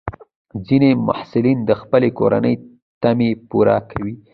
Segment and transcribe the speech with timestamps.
[0.67, 2.55] ځینې محصلین د خپلې کورنۍ
[3.01, 4.13] تمې پوره کوي.